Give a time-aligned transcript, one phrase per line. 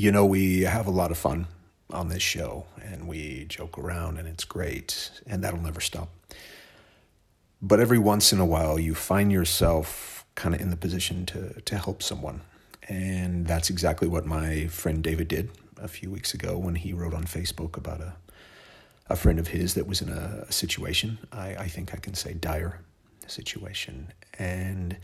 [0.00, 1.46] You know, we have a lot of fun
[1.90, 6.08] on this show and we joke around and it's great, and that'll never stop.
[7.60, 11.60] But every once in a while, you find yourself kind of in the position to,
[11.60, 12.40] to help someone.
[12.88, 17.12] And that's exactly what my friend David did a few weeks ago when he wrote
[17.12, 18.14] on Facebook about a,
[19.10, 22.14] a friend of his that was in a, a situation, I, I think I can
[22.14, 22.80] say dire
[23.26, 24.14] situation.
[24.38, 24.96] And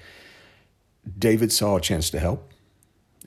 [1.18, 2.50] David saw a chance to help,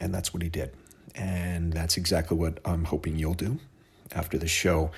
[0.01, 0.73] and that's what he did.
[1.15, 3.59] And that's exactly what I'm hoping you'll do
[4.11, 4.91] after the show.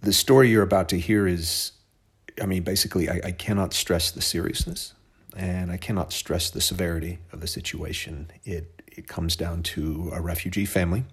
[0.00, 1.72] The story you're about to hear is,
[2.40, 4.94] I mean, basically, I, I cannot stress the seriousness
[5.36, 8.30] and I cannot stress the severity of the situation.
[8.44, 11.04] It, it comes down to a refugee family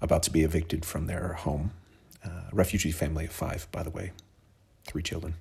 [0.00, 1.72] about to be evicted from their home.
[2.24, 4.12] Uh, refugee family of five, by the way,
[4.86, 5.34] three children,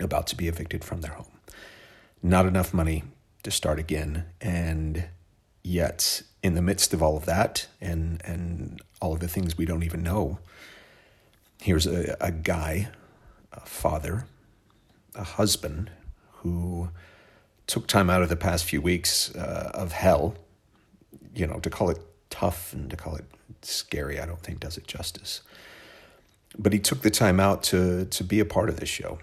[0.00, 1.26] about to be evicted from their home.
[2.22, 3.04] Not enough money
[3.42, 5.06] to start again, and
[5.62, 9.64] yet in the midst of all of that and and all of the things we
[9.64, 10.38] don't even know,
[11.60, 12.88] here's a, a guy,
[13.52, 14.26] a father,
[15.14, 15.90] a husband
[16.42, 16.90] who
[17.66, 20.34] took time out of the past few weeks uh, of hell,
[21.34, 23.24] you know, to call it tough and to call it
[23.62, 25.40] scary, I don't think does it justice.
[26.58, 29.18] But he took the time out to to be a part of this show.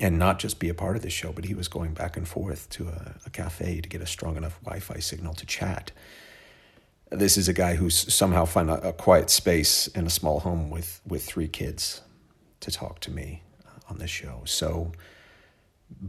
[0.00, 2.28] And not just be a part of this show, but he was going back and
[2.28, 5.92] forth to a, a cafe to get a strong enough Wi Fi signal to chat.
[7.10, 10.70] This is a guy who's somehow found a, a quiet space in a small home
[10.70, 12.02] with, with three kids
[12.60, 13.42] to talk to me
[13.88, 14.42] on this show.
[14.44, 14.92] So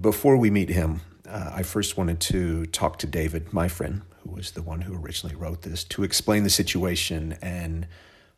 [0.02, 4.32] before we meet him, uh, I first wanted to talk to David, my friend, who
[4.32, 7.88] was the one who originally wrote this, to explain the situation and,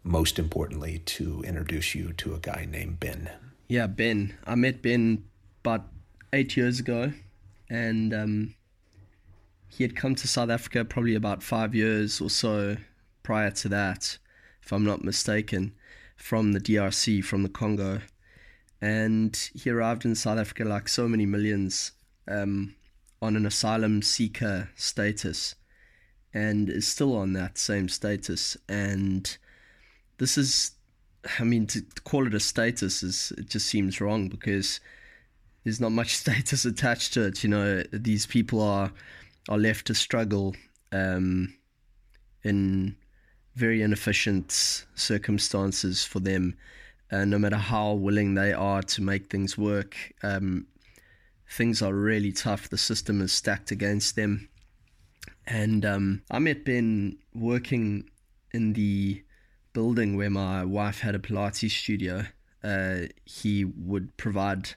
[0.04, 3.30] most importantly, to introduce you to a guy named Ben.
[3.68, 4.38] Yeah, Ben.
[4.46, 5.24] I met Ben
[5.64, 5.88] about
[6.34, 7.14] eight years ago,
[7.70, 8.56] and um,
[9.68, 12.78] he had come to South Africa probably about five years or so
[13.24, 14.18] prior to that,
[14.62, 15.74] if I'm not mistaken,
[16.16, 18.02] from the DRC, from the Congo.
[18.82, 21.92] And he arrived in South Africa like so many millions
[22.28, 22.76] um,
[23.22, 25.56] on an asylum seeker status
[26.34, 28.56] and is still on that same status.
[28.68, 29.38] And
[30.18, 30.72] this is,
[31.40, 34.80] I mean, to call it a status is it just seems wrong because
[35.70, 37.44] there's not much status attached to it.
[37.44, 38.92] You know, these people are
[39.48, 40.56] are left to struggle
[40.92, 41.56] um,
[42.44, 42.96] in
[43.56, 44.52] very inefficient
[44.96, 46.58] circumstances for them.
[47.12, 50.68] Uh, no matter how willing they are to make things work, um,
[51.50, 52.70] things are really tough.
[52.70, 54.50] The system is stacked against them.
[55.48, 58.10] And um, I met Ben working
[58.52, 59.24] in the
[59.74, 62.26] building where my wife had a Pilates studio.
[62.64, 64.76] Uh, he would provide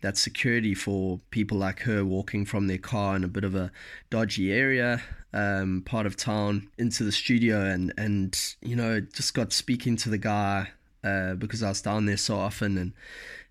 [0.00, 3.72] that security for people like her walking from their car in a bit of a
[4.10, 9.52] dodgy area, um, part of town, into the studio, and and you know just got
[9.52, 10.68] speaking to the guy
[11.04, 12.92] uh, because I was down there so often, and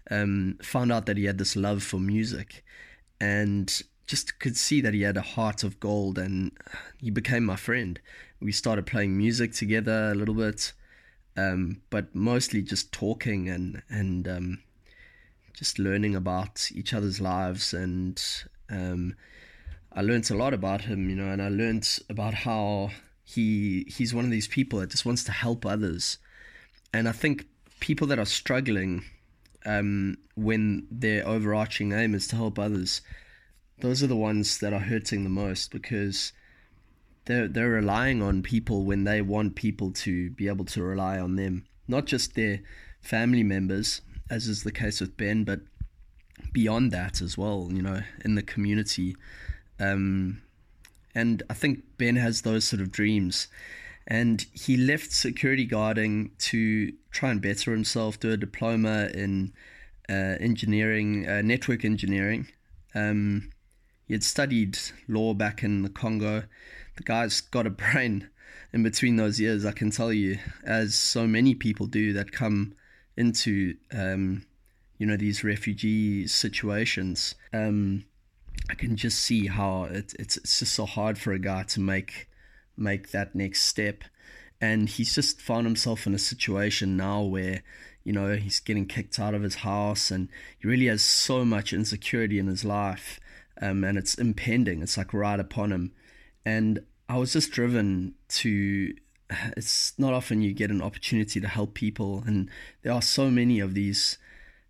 [0.10, 2.64] um, found out that he had this love for music,
[3.20, 6.52] and just could see that he had a heart of gold, and
[6.98, 8.00] he became my friend.
[8.40, 10.72] We started playing music together a little bit,
[11.36, 14.60] um, but mostly just talking and and um,
[15.58, 18.24] just learning about each other's lives and
[18.70, 19.16] um,
[19.92, 22.92] I learned a lot about him, you know, and I learned about how
[23.24, 26.20] he he's one of these people that just wants to help others,
[26.94, 27.48] and I think
[27.80, 29.06] people that are struggling
[29.66, 33.02] um, when their overarching aim is to help others,
[33.80, 36.32] those are the ones that are hurting the most because
[37.26, 41.38] they're they're relying on people when they want people to be able to rely on
[41.38, 42.60] them, not just their
[43.02, 45.62] family members, as is the case with Ben, but
[46.52, 49.16] beyond that as well, you know, in the community.
[49.80, 50.42] Um,
[51.16, 53.48] and I think Ben has those sort of dreams.
[54.08, 59.54] And he left security guarding to try and better himself, do a diploma in
[60.10, 62.48] uh, engineering, uh, network engineering.
[62.96, 63.50] Um,
[64.08, 64.78] he had studied
[65.10, 66.44] law back in the Congo.
[66.96, 68.30] The guy's got a brain
[68.74, 72.74] in between those years, I can tell you, as so many people do that come
[73.18, 74.46] into um,
[74.98, 78.06] you know these refugee situations, um,
[78.70, 81.80] I can just see how it, it's it's just so hard for a guy to
[81.80, 82.30] make
[82.78, 84.04] make that next step,
[84.62, 87.64] and he's just found himself in a situation now where
[88.04, 90.30] you know he's getting kicked out of his house, and
[90.60, 93.20] he really has so much insecurity in his life,
[93.62, 94.82] um, and it's impending.
[94.82, 95.92] It's like right upon him,
[96.46, 96.80] and
[97.10, 98.94] I was just driven to
[99.58, 102.50] it's not often you get an opportunity to help people and
[102.82, 104.18] there are so many of these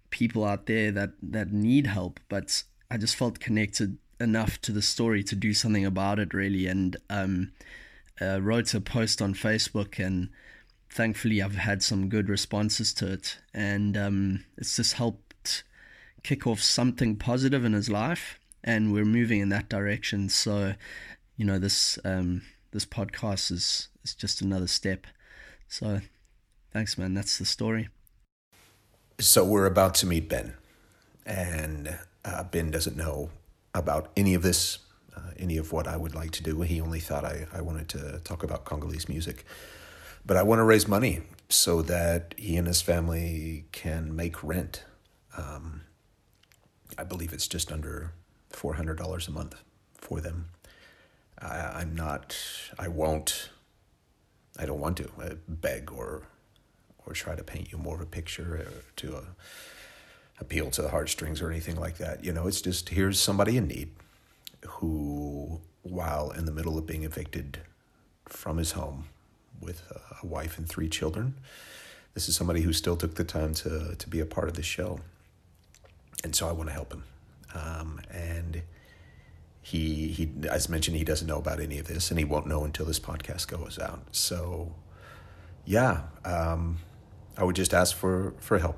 [0.09, 4.81] people out there that that need help but i just felt connected enough to the
[4.81, 7.51] story to do something about it really and um,
[8.21, 10.29] uh, wrote a post on Facebook, and
[10.89, 15.63] thankfully I've had some good responses to it, and um, it's just helped
[16.23, 20.29] kick off something positive in his life, and we're moving in that direction.
[20.29, 20.73] So,
[21.35, 22.41] you know, this um,
[22.71, 25.05] this podcast is is just another step.
[25.67, 26.01] So,
[26.71, 27.13] thanks, man.
[27.13, 27.89] That's the story.
[29.19, 30.53] So we're about to meet Ben,
[31.25, 33.29] and uh, Ben doesn't know
[33.73, 34.79] about any of this,
[35.15, 36.61] uh, any of what I would like to do.
[36.61, 39.45] He only thought I, I wanted to talk about Congolese music.
[40.25, 44.83] But I want to raise money so that he and his family can make rent.
[45.37, 45.83] Um,
[46.97, 48.11] I believe it's just under
[48.51, 49.55] $400 a month
[49.95, 50.49] for them.
[51.39, 52.35] I, I'm not,
[52.79, 53.49] I won't,
[54.57, 56.23] I don't want to uh, beg or
[57.05, 59.21] or try to paint you more of a picture or to uh,
[60.39, 62.23] appeal to the heartstrings or anything like that.
[62.23, 63.91] You know, it's just here's somebody in need
[64.65, 67.59] who, while in the middle of being evicted
[68.25, 69.05] from his home
[69.61, 69.83] with
[70.21, 71.35] a wife and three children,
[72.13, 74.63] this is somebody who still took the time to to be a part of the
[74.63, 74.99] show,
[76.23, 77.03] and so I want to help him.
[77.53, 78.63] Um, and
[79.67, 82.63] he he as mentioned, he doesn't know about any of this, and he won't know
[82.63, 83.99] until this podcast goes out.
[84.11, 84.73] So,
[85.65, 86.77] yeah, um,
[87.35, 88.77] I would just ask for, for help.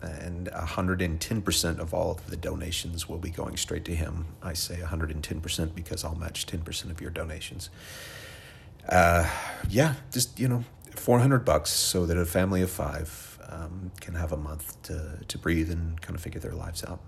[0.00, 4.26] And 110% of all of the donations will be going straight to him.
[4.42, 7.70] I say 110% because I'll match 10% of your donations.
[8.88, 9.28] Uh,
[9.68, 10.64] yeah, just, you know,
[10.94, 15.38] 400 bucks so that a family of five um, can have a month to, to
[15.38, 17.00] breathe and kind of figure their lives out.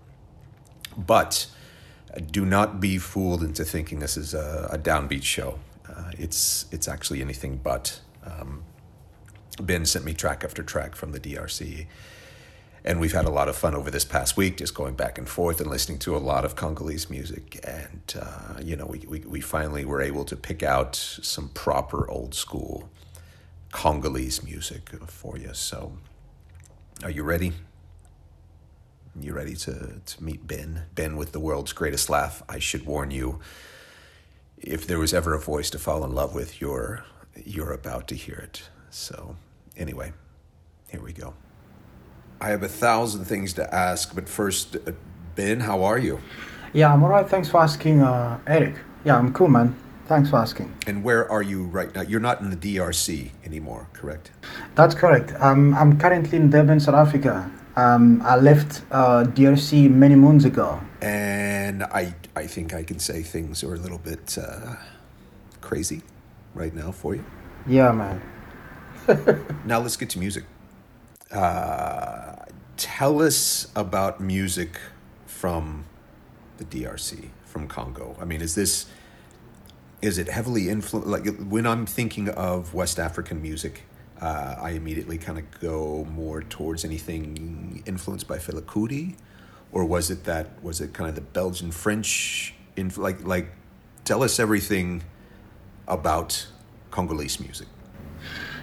[0.97, 1.47] But
[2.31, 5.59] do not be fooled into thinking this is a, a downbeat show.
[5.89, 8.01] Uh, it's, it's actually anything but.
[8.25, 8.65] Um,
[9.61, 11.87] Ben sent me track after track from the DRC.
[12.85, 15.29] And we've had a lot of fun over this past week, just going back and
[15.29, 17.61] forth and listening to a lot of Congolese music.
[17.65, 22.09] And, uh, you know, we, we, we finally were able to pick out some proper
[22.09, 22.89] old school
[23.73, 25.53] Congolese music for you.
[25.53, 25.93] So,
[27.03, 27.53] are you ready?
[29.21, 30.83] You ready to, to meet Ben?
[30.95, 32.43] Ben with the world's greatest laugh.
[32.49, 33.41] I should warn you,
[34.59, 37.05] if there was ever a voice to fall in love with, you're,
[37.45, 38.69] you're about to hear it.
[38.91, 39.37] So,
[39.79, 40.13] Anyway,
[40.91, 41.35] here we go.
[42.41, 44.93] I have a thousand things to ask, but first, uh,
[45.37, 46.21] Ben, how are you?
[46.73, 47.29] Yeah, I'm alright.
[47.29, 48.77] Thanks for asking, uh, Aric.
[49.05, 49.77] Yeah, I'm cool, man.
[50.07, 50.75] Thanks for asking.
[50.87, 52.03] And where are you right now?
[52.03, 54.33] You're not in the DRC anymore, correct?
[54.75, 55.33] That's correct.
[55.39, 57.51] Um, I'm currently in Durban, South Africa.
[57.79, 60.81] Um, I left uh, DRC many moons ago.
[61.01, 64.75] And I, I think I can say things are a little bit uh,
[65.61, 66.03] crazy
[66.55, 67.25] right now for you.
[67.69, 68.21] Yeah, man.
[69.65, 70.43] now let's get to music.
[71.31, 72.35] Uh,
[72.77, 74.81] tell us about music
[75.27, 75.85] from
[76.57, 78.17] the DRC, from Congo.
[78.21, 78.87] I mean, is this
[80.03, 81.09] is it heavily influenced?
[81.09, 83.85] Like when I'm thinking of West African music,
[84.21, 88.63] uh, I immediately kind of go more towards anything influenced by Fela
[89.71, 92.55] or was it that was it kind of the Belgian French?
[92.77, 93.49] In like like,
[94.05, 95.03] tell us everything
[95.87, 96.47] about
[96.91, 97.69] Congolese music.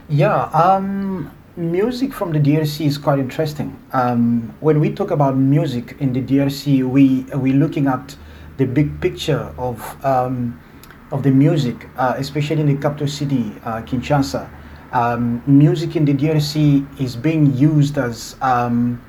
[0.10, 3.80] Yeah, um, music from the DRC is quite interesting.
[3.94, 8.16] Um, when we talk about music in the DRC, we we're looking at
[8.58, 10.60] the big picture of um,
[11.12, 14.50] of the music, uh, especially in the capital city, uh, Kinshasa.
[14.96, 19.04] Um, music in the DRC is being used as um,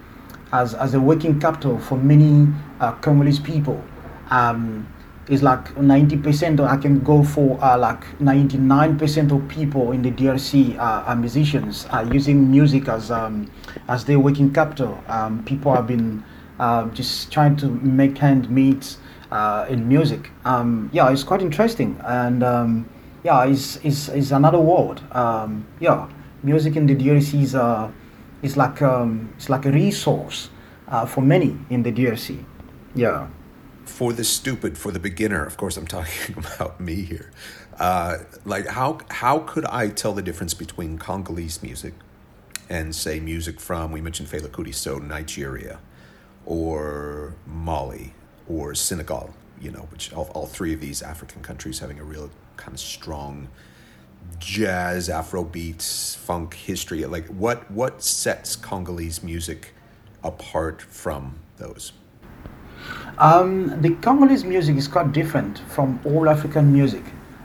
[0.52, 3.80] as as a working capital for many uh, Congolese people.
[4.30, 4.88] Um,
[5.28, 10.10] is like 90% or I can go for uh, like 99% of people in the
[10.12, 13.50] DRC uh, are musicians are using music as um,
[13.88, 15.02] as their working capital.
[15.08, 16.24] Um, people have been
[16.58, 18.96] uh, just trying to make hand meet
[19.30, 20.30] uh, in music.
[20.44, 22.88] Um, yeah, it's quite interesting and um,
[23.26, 25.02] yeah, it's, it's, it's another world.
[25.10, 26.08] Um, yeah,
[26.44, 27.90] music in the DRC is, uh,
[28.42, 30.48] is like um, it's like a resource
[30.86, 32.44] uh, for many in the DRC.
[32.94, 33.26] Yeah
[33.86, 37.30] for the stupid, for the beginner, of course, I'm talking about me here.
[37.78, 41.94] Uh, like, how how could I tell the difference between Congolese music
[42.68, 45.78] and say music from we mentioned Fela Kuti, so Nigeria,
[46.44, 48.14] or Mali,
[48.48, 49.34] or Senegal?
[49.60, 52.80] You know, which all, all three of these African countries having a real kind of
[52.80, 53.48] strong
[54.38, 57.04] jazz, Afro beats, funk history.
[57.04, 59.74] Like, what what sets Congolese music
[60.22, 61.92] apart from those?
[63.18, 67.02] Um, the Congolese music is quite different from all African music.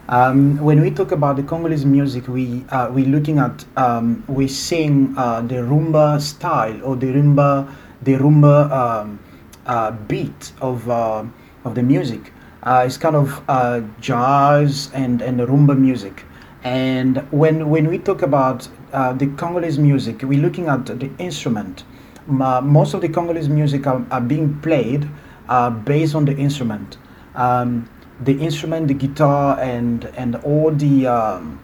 [0.10, 4.48] Um, when we talk about the Congolese music, we uh, we're looking at um, we
[4.48, 9.20] sing uh, the rumba style or the rumba the rumba um,
[9.66, 11.24] uh, beat of uh,
[11.64, 12.34] of the music.
[12.64, 16.26] Uh, it's kind of uh, jazz and and rumba music.
[16.64, 21.84] And when, when we talk about uh, the Congolese music, we're looking at the instrument.
[22.28, 25.10] Most of the Congolese music are, are being played
[25.50, 26.98] uh, based on the instrument.
[27.34, 27.90] Um,
[28.24, 31.60] the instrument, the guitar, and and all the um,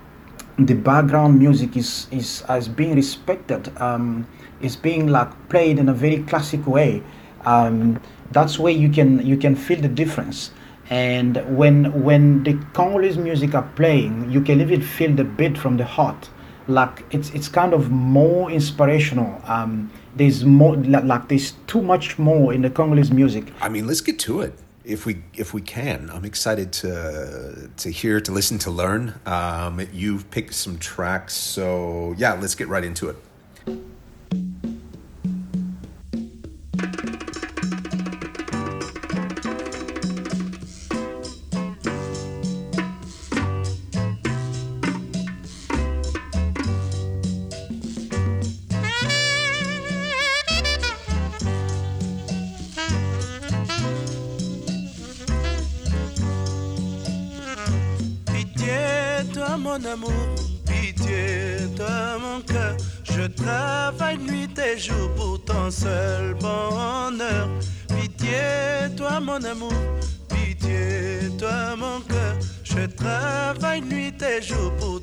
[0.57, 3.69] the background music is is as being respected.
[3.79, 4.27] Um,
[4.59, 7.03] is being like played in a very classic way.
[7.45, 8.01] Um,
[8.31, 10.49] that's where you can you can feel the difference.
[10.89, 15.77] And when when the Congolese music are playing, you can even feel the beat from
[15.77, 16.29] the heart.
[16.67, 19.41] Like it's it's kind of more inspirational.
[19.45, 23.51] Um, there's more like there's too much more in the Congolese music.
[23.61, 24.53] I mean, let's get to it
[24.83, 26.09] if we if we can.
[26.13, 29.13] I'm excited to to hear, to listen, to learn.
[29.25, 33.17] Um, you've picked some tracks, so yeah, let's get right into it.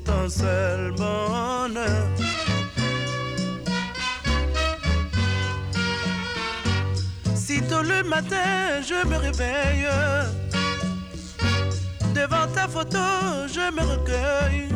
[0.05, 2.05] Ton seul bonheur.
[7.83, 9.87] Le matin, je me réveille
[12.15, 12.97] Devant ta photo,
[13.47, 14.69] je me recueille.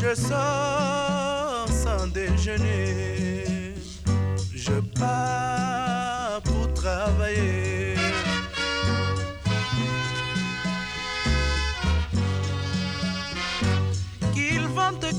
[0.00, 3.74] Je sors sans déjeuner.
[4.54, 7.95] Je pars pour travailler.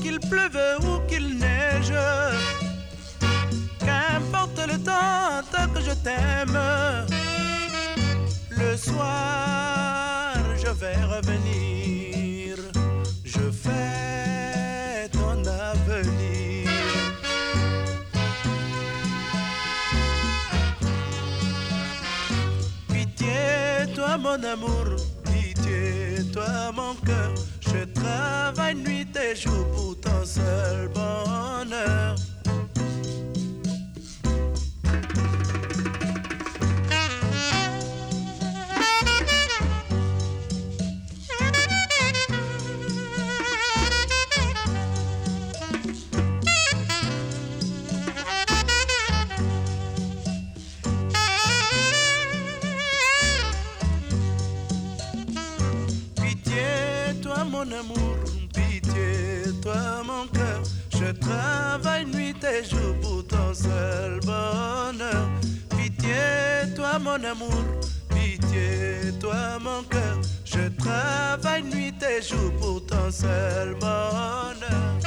[0.02, 1.92] Qu'il pleuve ou qu'il neige.
[3.80, 6.58] Qu'importe le temps, tant que je t'aime
[8.50, 9.58] le soir
[10.68, 12.56] je vais revenir,
[13.24, 16.68] je fais ton avenir.
[22.88, 27.34] Pitié, toi mon amour, pitié, toi mon cœur,
[27.78, 32.16] je travaille nuit et jour pour ton seul bonheur.
[61.08, 65.26] Je travaille nuit et jour pour ton seul bonheur.
[65.70, 67.64] Pitié, toi mon amour,
[68.10, 70.18] pitié, toi mon cœur.
[70.44, 74.98] Je travaille nuit et jour pour ton seul bonheur.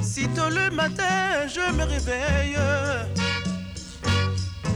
[0.00, 2.56] Sitôt le matin, je me réveille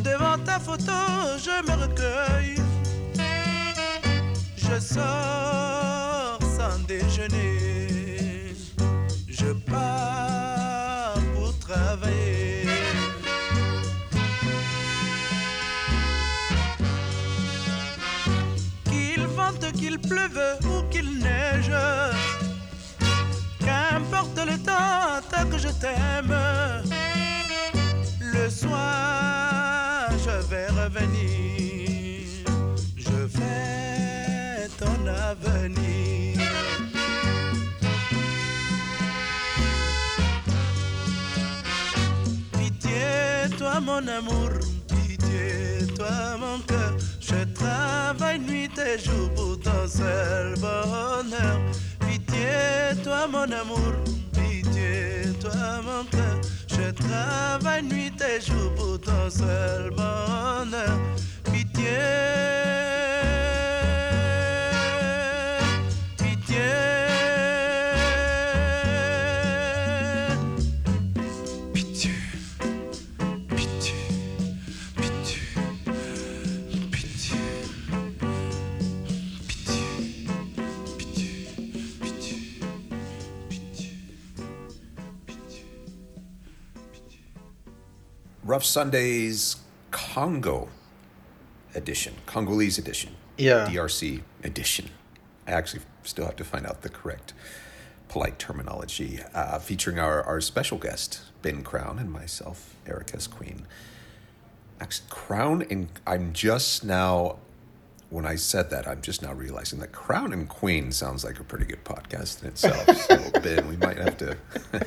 [0.03, 0.99] devant ta photo,
[1.39, 2.57] je me recueille.
[4.57, 5.68] Je sors
[9.29, 12.63] Je pars pour travailler.
[18.85, 21.73] Qu'il vente, qu'il pleuve ou qu'il neige.
[23.59, 26.37] Qu'importe le temps, tant que je t'aime.
[28.21, 32.47] Le soir, je vais revenir.
[32.97, 36.18] Je fais ton avenir.
[43.89, 44.51] Mon amour,
[44.87, 46.93] pitié, toi mon cœur.
[47.21, 51.59] Je travaille nuit et jour pour ton seul bonheur.
[52.07, 53.95] Pitié, toi mon amour,
[54.35, 56.37] pitié, toi mon cœur.
[56.69, 60.99] Je travaille nuit et jour pour ton seul bonheur.
[61.51, 63.08] Pitié.
[88.49, 89.57] Rough Sundays
[89.91, 90.71] Congo.
[91.75, 93.67] edition, Congolese edition, Yeah.
[93.69, 94.89] DRC edition.
[95.47, 97.35] I actually still have to find out the correct
[98.09, 103.27] polite terminology, uh, featuring our, our special guest, Ben Crown, and myself, Aric S.
[103.27, 103.67] Queen.
[104.81, 107.37] Actually, Crown and I'm just now,
[108.09, 111.45] when I said that, I'm just now realizing that Crown and Queen sounds like a
[111.45, 112.97] pretty good podcast in itself.
[112.97, 114.39] so, Ben, we might have to,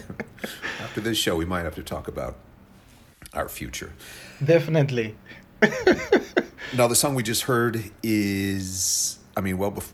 [0.82, 2.38] after this show, we might have to talk about
[3.34, 3.94] our future.
[4.44, 5.16] Definitely.
[6.74, 9.92] Now, the song we just heard is, I mean, well, bef-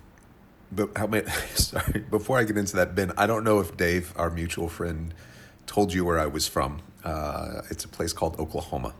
[0.71, 4.13] but how many, sorry, before I get into that, Ben, I don't know if Dave,
[4.15, 5.11] our mutual friend,
[5.65, 6.81] told you where I was from.
[7.03, 8.93] Uh, it's a place called Oklahoma.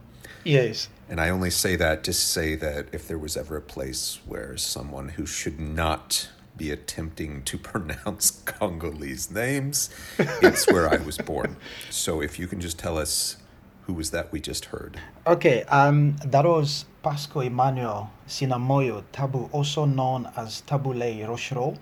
[0.44, 0.89] Yes.
[1.08, 4.58] And I only say that to say that if there was ever a place where
[4.58, 11.58] someone who should not be attempting to pronounce Congolese names, it's where I was born.
[11.91, 13.38] So if you can just tell us
[13.88, 15.00] who was that we just heard.
[15.25, 21.77] Okay, um, that was Pascal Emmanuel Sinamoyi Tabu, also known as Tabu Ley Rochereau,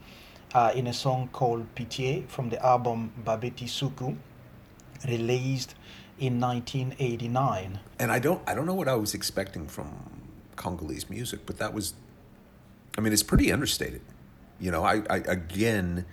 [0.54, 4.16] uh, in a song called Pitié from the album Babeti Suku,
[5.08, 5.74] released
[6.20, 7.80] in 1989.
[7.98, 9.90] And I don't I don't know what I was expecting from
[10.56, 11.96] Congolese music, but that was
[12.98, 14.02] I mean it's pretty understated.
[14.60, 16.06] You know, I, I again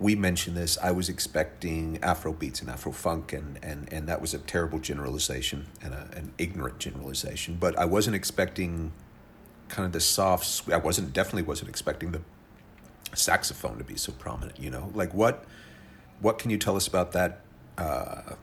[0.00, 0.78] we mentioned this.
[0.82, 4.78] I was expecting Afro beats and Afro funk, and, and, and that was a terrible
[4.78, 7.58] generalization and a, an ignorant generalization.
[7.60, 8.92] But I wasn't expecting
[9.68, 10.68] kind of the soft.
[10.72, 12.22] I wasn't definitely wasn't expecting the
[13.14, 14.58] saxophone to be so prominent.
[14.58, 15.44] You know, like what
[16.20, 17.40] what can you tell us about that
[17.76, 18.34] uh,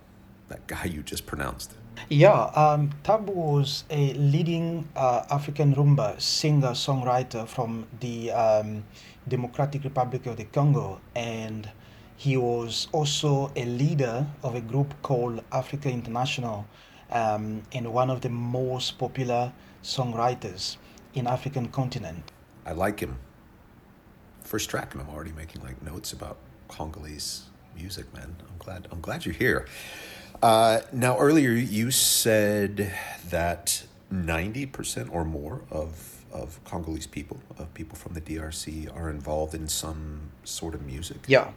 [0.50, 1.74] that guy you just pronounced?
[2.10, 8.84] Yeah, um, Tabu was a leading uh, African rumba singer songwriter from the um,
[9.28, 11.70] Democratic Republic of the Congo, and
[12.16, 16.66] he was also a leader of a group called Afrisa International,
[17.12, 19.54] um, and one of the most popular
[19.84, 20.78] songwriters
[21.14, 22.32] in African continent.
[22.66, 23.18] I like him.
[24.44, 26.38] First track, and I'm already making like notes about
[26.68, 27.44] Congolese
[27.76, 28.36] music, man.
[28.50, 28.88] I'm glad.
[28.92, 29.68] I'm glad you're here.
[30.42, 32.94] Uh, now, earlier you said
[33.30, 39.10] that ninety percent or more of of Congolese people, of people from the DRC, are
[39.10, 41.18] involved in some sort of music.
[41.28, 41.52] Yeah.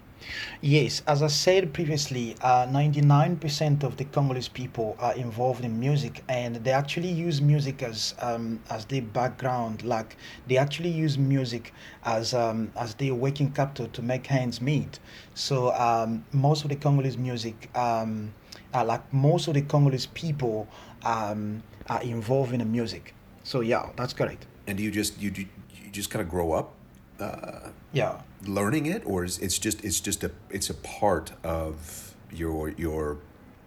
[0.61, 6.23] Yes, as I said previously, uh, 99% of the Congolese people are involved in music
[6.29, 9.83] and they actually use music as um, as their background.
[9.83, 11.73] Like they actually use music
[12.05, 14.99] as um, as their working capital to make hands meet.
[15.35, 18.35] So um, most of the Congolese music, um,
[18.75, 20.69] uh, like most of the Congolese people,
[21.03, 23.15] um, are involved in the music.
[23.43, 24.47] So yeah, that's correct.
[24.71, 25.47] And do you just you you
[25.85, 26.75] you just kind of grow up
[27.19, 28.21] uh, Yeah.
[28.47, 33.17] learning it, or is it's just it's just a it's a part of your your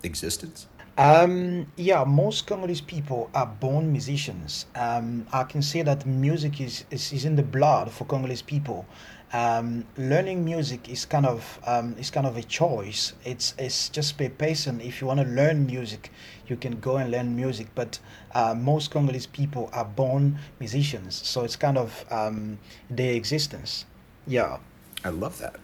[0.03, 0.67] existence?
[0.97, 4.65] Um, yeah, most Congolese people are born musicians.
[4.75, 8.85] Um, I can say that music is, is, is in the blood for Congolese people.
[9.33, 13.13] Um, learning music is kind of um, is kind of a choice.
[13.25, 14.79] It's it's just per person.
[14.79, 16.11] If you want to learn music,
[16.47, 17.67] you can go and learn music.
[17.73, 17.97] But
[18.35, 22.59] uh, most Congolese people are born musicians, so it's kind of um,
[22.91, 23.85] their existence.
[24.27, 24.57] Yeah.
[25.03, 25.55] I love that.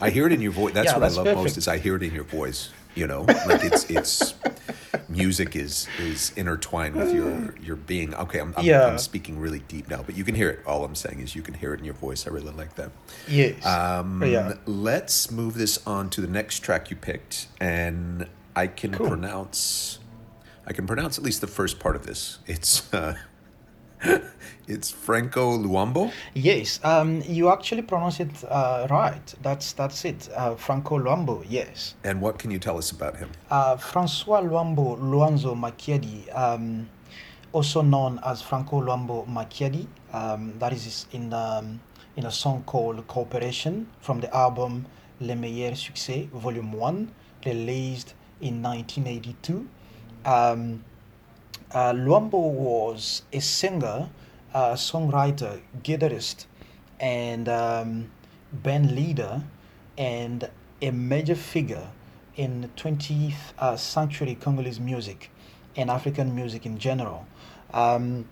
[0.00, 0.74] I hear it in your voice.
[0.74, 2.70] That's Yeah, what that's I love most is I hear it in your voice.
[2.94, 4.34] You know, like it's it's
[5.08, 8.14] music is is intertwined with your your being.
[8.14, 8.86] Okay, I'm I'm, Yeah.
[8.86, 10.60] I'm speaking really deep now, but you can hear it.
[10.66, 12.26] All I'm saying is you can hear it in your voice.
[12.26, 12.90] I really like that.
[13.26, 13.64] Yes.
[13.64, 14.54] Um, yeah.
[14.66, 19.08] Let's move this on to the next track you picked, and I can Cool.
[19.08, 19.98] pronounce.
[20.66, 22.38] I can pronounce at least the first part of this.
[22.46, 23.14] It's uh,
[24.66, 26.12] it's Franco Luambo.
[26.34, 29.34] Yes, um, you actually pronounce it uh, right.
[29.42, 30.28] That's that's it.
[30.34, 31.94] Uh, Franco Luambo, yes.
[32.04, 33.30] And what can you tell us about him?
[33.50, 36.88] Uh, Francois Luambo Luanzo Makiadi, um,
[37.52, 41.80] also known as Franco Luambo Makiadi, um, that is in um,
[42.16, 44.86] in a song called Cooperation from the album
[45.20, 47.12] Le Meilleur Succès, Volume One,
[47.44, 49.68] released in 1982.
[51.74, 54.10] Uh, Luambo was a singer,
[54.52, 56.44] uh, songwriter, guitarist,
[57.00, 58.10] and um,
[58.52, 59.42] band leader,
[59.96, 60.50] and
[60.82, 61.88] a major figure
[62.36, 65.30] in 20th uh, century Congolese music
[65.74, 67.26] and African music in general.
[67.72, 68.28] Um,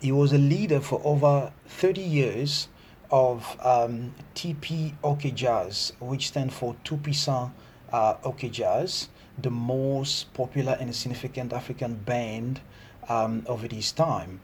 [0.00, 2.68] he was a leader for over 30 years
[3.10, 7.50] of um, TP OK Jazz, which stands for Tout Puissant
[7.92, 9.08] uh, OK Jazz,
[9.42, 12.60] the most popular and significant African band
[13.08, 14.40] um, of this time.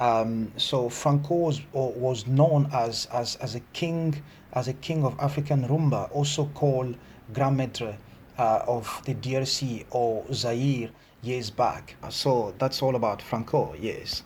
[0.00, 5.14] Um, so Franco was, was known as, as, as a king as a king of
[5.20, 6.96] African rumba, also called
[7.32, 7.96] Grand Maître
[8.38, 10.90] uh, of the DRC or Zaire
[11.22, 11.96] years back.
[12.08, 14.22] So that's all about Franco, yes.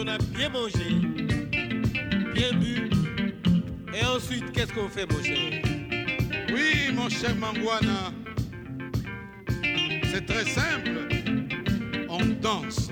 [0.00, 0.94] On a bien mangé,
[2.34, 2.88] bien bu,
[3.92, 5.62] et ensuite, qu'est-ce qu'on fait, mon cher?
[6.52, 8.12] Oui, mon cher Mangwana,
[10.10, 11.08] c'est très simple.
[12.08, 12.90] On danse.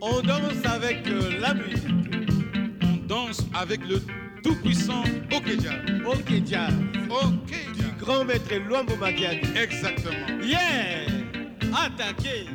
[0.00, 1.88] On danse avec euh, la musique.
[2.82, 4.00] On danse avec le
[4.42, 5.72] tout-puissant Okeja.
[6.06, 6.68] Okeja.
[7.10, 7.72] Okeja.
[7.74, 9.48] Du grand maître Luambo Magiadi.
[9.56, 10.42] Exactement.
[10.42, 11.06] Yeah
[11.74, 12.46] Attaquez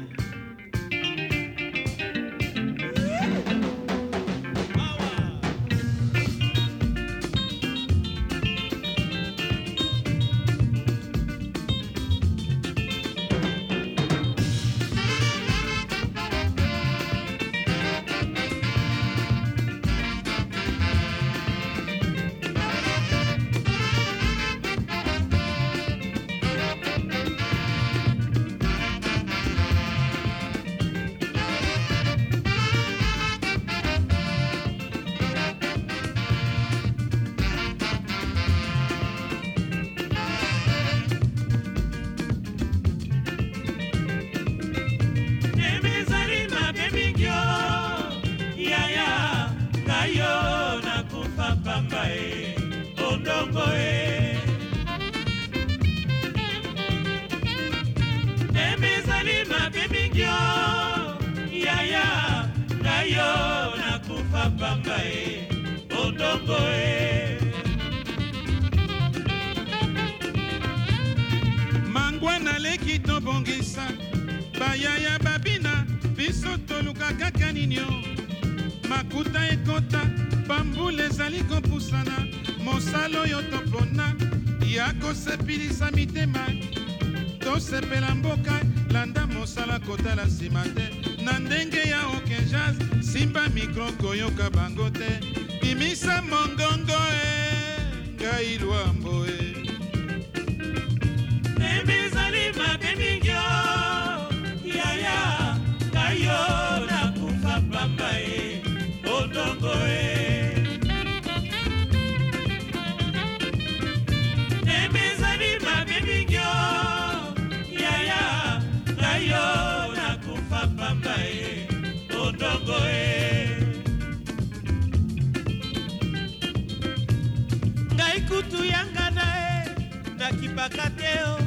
[128.17, 129.75] ngai kutu yanga na ye
[130.17, 131.37] nakipaka te o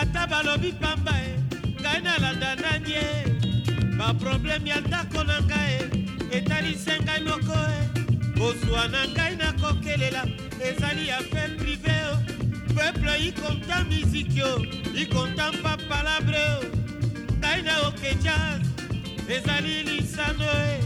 [0.00, 1.32] ata balobi pamba e
[1.80, 3.08] ngai nalanda nani e
[3.98, 7.80] baprobleme ya ndako na ngai e etalise ngai moko e.
[8.36, 10.22] Kozwa na ngai nakokelela
[10.60, 12.16] ezali affaire privé o
[12.74, 14.54] peuple ikonta miziki o
[15.02, 16.60] ikonta mpa palabre o
[17.40, 18.60] ngai na oke jaz
[19.28, 20.76] ezali lisano e.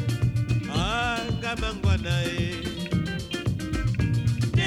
[0.70, 2.75] Ah, Anga mangwana e.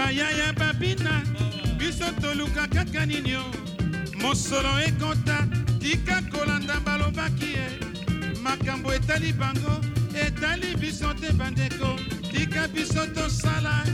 [0.00, 1.22] bayaya babina
[1.78, 3.44] biso toluka kaka nini o
[4.16, 5.46] mosolo ekota
[5.78, 7.66] tika kolanda balobaki ye.
[8.42, 9.76] Makambo etali bango
[10.14, 12.00] etali biso te bandeko.
[12.32, 13.84] Tika biso tosala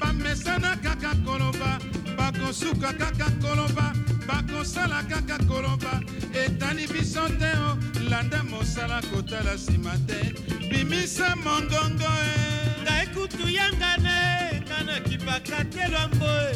[0.00, 1.78] bamesana kaka koloba.
[2.18, 3.94] Bakosuka kaka koloba
[4.26, 6.00] bakosala kaka koloba.
[6.34, 7.78] Etali biso te o
[8.10, 10.34] landa mosala kotala nsima te.
[10.68, 12.82] Bimisa mongongo e.
[12.82, 14.53] Ngai kutu yangane.
[14.96, 16.54] ekipaka te lombo e.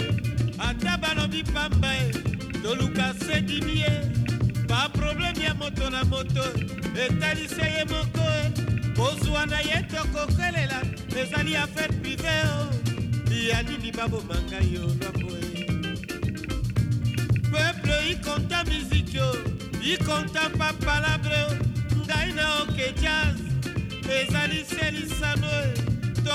[0.58, 2.12] ata balobi pamba e
[2.62, 3.92] toluka sedimi ye
[4.68, 6.44] baprobleme ya moto na moto
[6.94, 8.52] etalisa ye moko e.
[8.96, 10.82] Kozwa na ye tokokelela
[11.16, 12.68] ezali affaire prive o.
[13.48, 15.66] Ya nini babomanga yo lombo e.
[17.50, 19.32] Peuple ikonta miziki o
[19.82, 21.77] ikonta pa palabre o.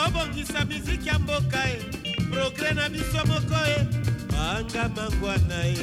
[0.03, 1.77] tobongisa miziki ya mboka e.
[2.31, 3.87] Progre na biso moko e.
[4.37, 5.75] Anga mangwana e.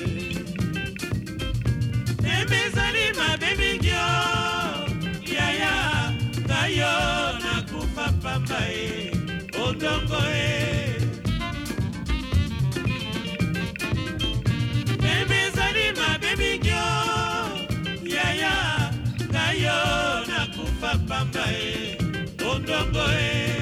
[2.24, 4.10] Embe ezali mabe mingi o.
[5.34, 6.12] Yaya
[6.46, 6.92] ngai yo
[7.44, 9.10] nakufa pamba e.
[9.64, 10.96] Ondongo e.
[15.12, 16.90] Embe ezali mabe mingi o.
[18.04, 18.54] Yaya
[19.30, 19.80] ngai yo
[20.26, 21.96] nakufa pamba e.
[22.50, 23.59] Ondongo e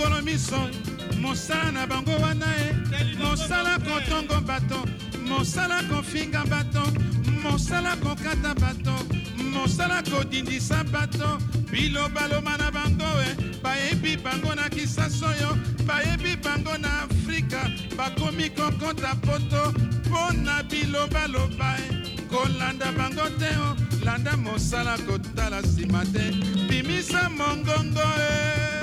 [0.00, 0.70] tika badongolo miso
[1.20, 3.16] mosala na bango wana e.
[3.18, 4.86] Mosala kotongo bato
[5.26, 6.82] mosala kofinga bato
[7.42, 8.94] mosala kokata bato
[9.52, 11.38] mosala kodindisa bato.
[11.70, 19.14] Bilobaloba na bango e bayebi bango na kisasa oyo bayebi bango na afrika bakomi kokota
[19.22, 19.72] poto.
[20.06, 26.32] Mpo na bilobaloba e kolanda bango te o landa mosala kotala nsima te.
[26.68, 28.79] Bimisa mongongo e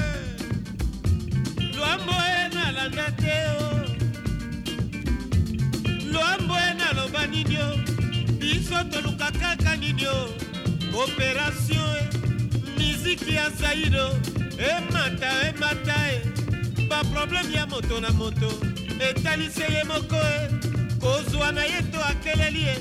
[1.87, 3.67] lwambo e nalanda te o.
[6.11, 7.77] Lwambo e naloba nini o.
[8.39, 10.29] Biso toluka kaka nini o.
[10.93, 14.19] Operation e miziki ya zaido
[14.57, 16.21] emata emata e
[16.89, 18.51] baprobleme ya moto na moto.
[18.99, 20.49] Etalisi ye moko e.
[20.99, 22.75] Kozwa na ye to akeleli e.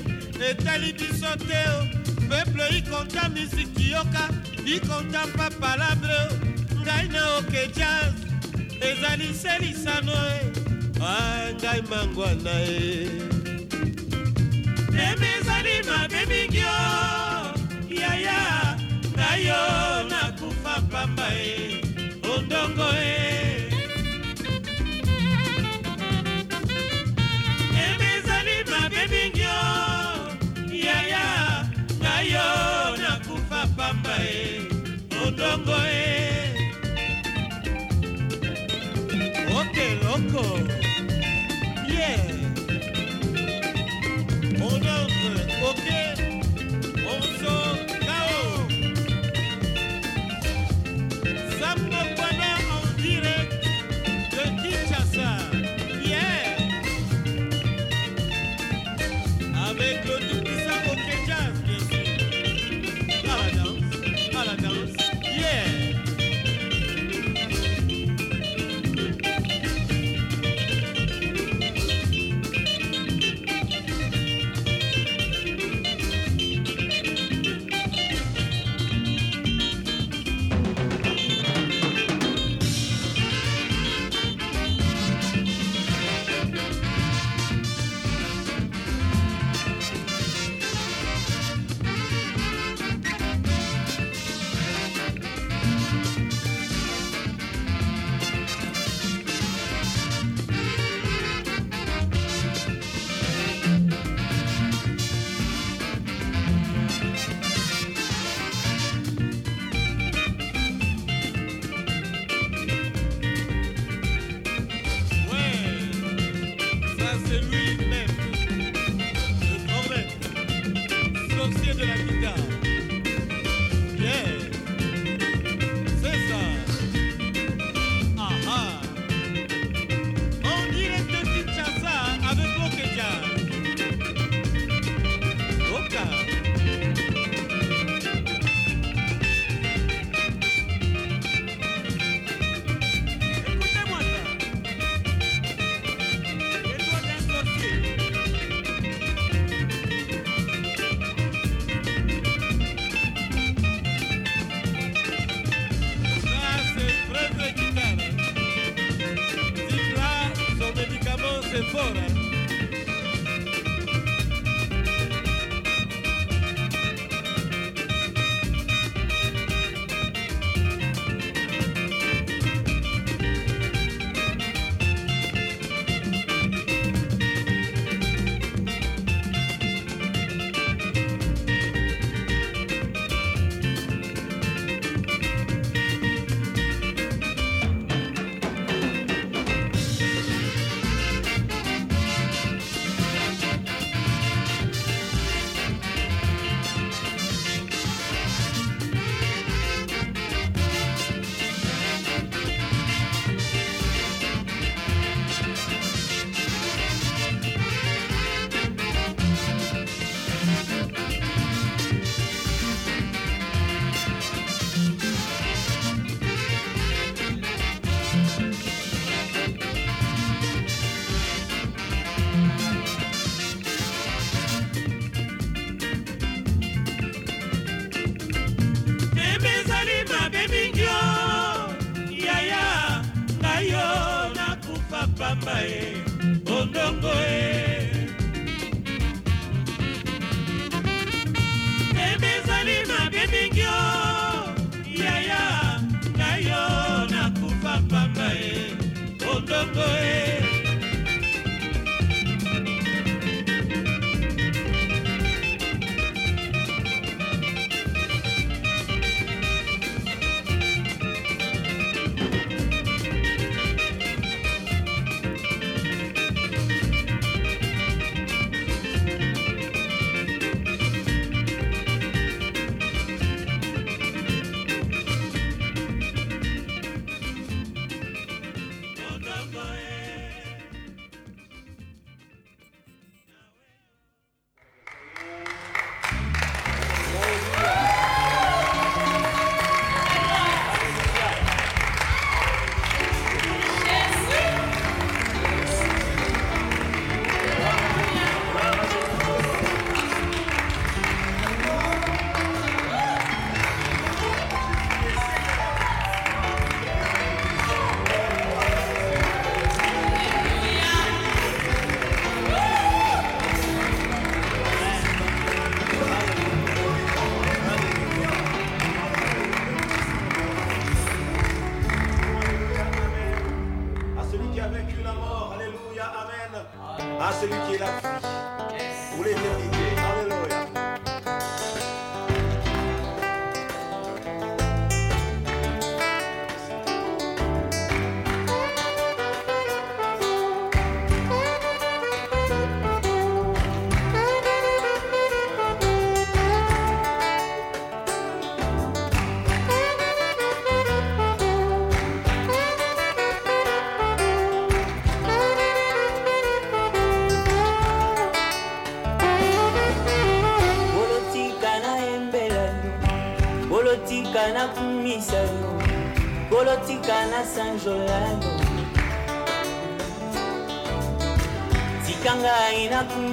[0.49, 1.87] Etali biso te o.
[2.29, 4.29] Peuple ikonta miziki yoka.
[4.65, 6.19] Ikonta mpa palabre
[6.81, 8.26] ngai na oke jazz
[8.81, 10.39] ezali se lisano e
[11.01, 13.07] a ngai mangwana e
[15.05, 16.81] eme ezali mabe mingi o
[18.01, 18.41] yaya
[19.15, 19.61] ngai yo
[20.11, 21.81] nakufa pamba e
[22.33, 23.17] ondongo e
[27.85, 29.65] eme ezali mabe mingi o
[30.85, 31.25] yaya
[32.01, 32.47] ngai yo
[33.03, 34.37] nakufa pamba e
[35.25, 36.16] ondongo e
[39.77, 40.96] Ok, loco.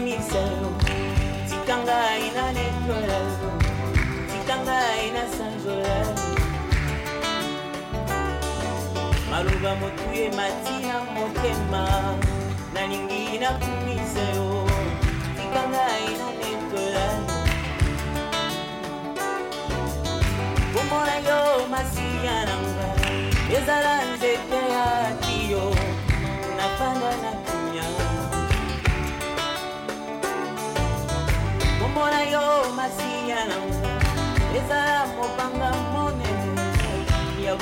[0.05, 0.71] misero
[1.49, 2.53] tikanga ina
[9.31, 11.83] ina motu ye matina motema
[12.75, 14.54] nalingi nakumisa yo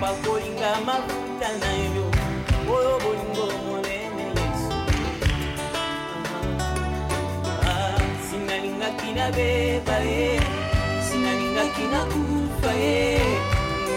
[0.00, 2.06] pakolinga mafuta na yo.
[2.74, 4.72] Oyo bolingo monene yesu.
[7.68, 10.40] Ah, sinalingaki nabeba ye.
[11.08, 13.20] Sinalingaki nakufa ye.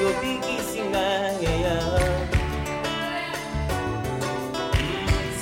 [0.03, 1.05] Yobikisinga
[1.43, 1.77] yaya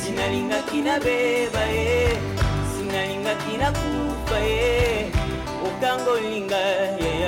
[0.01, 2.17] sinalingaki nabeba ye.
[2.73, 5.09] Sinalingaki nakufa ye.
[5.65, 6.61] Okangolinga
[7.01, 7.20] ye.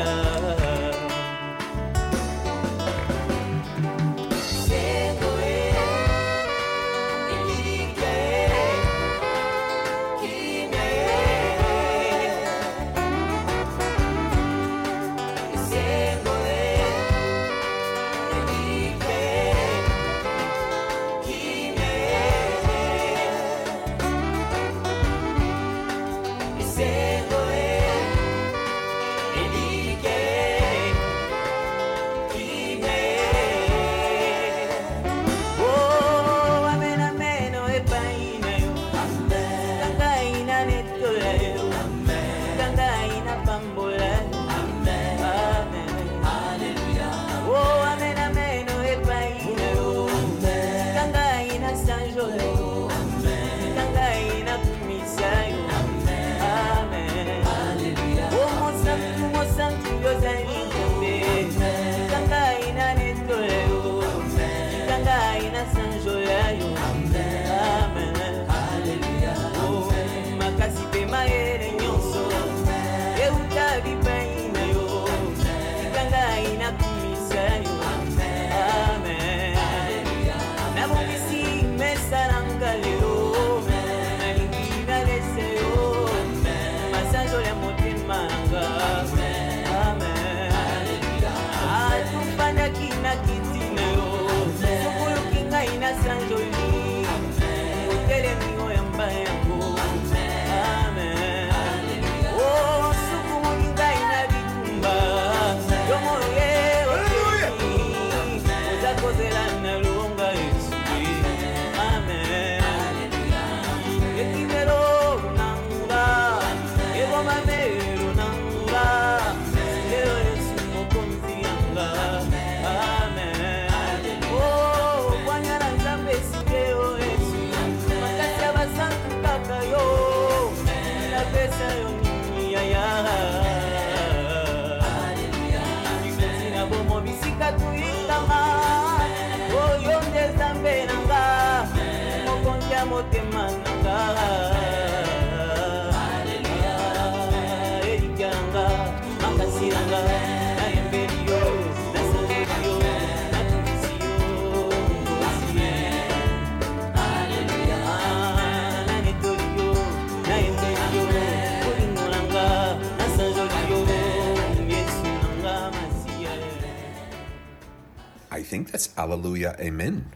[168.63, 170.11] Think that's Alleluia Amen,